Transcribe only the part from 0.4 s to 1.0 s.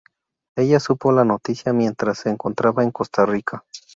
Ella